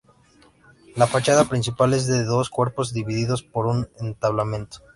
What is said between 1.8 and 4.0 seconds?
es de dos cuerpos divididos por un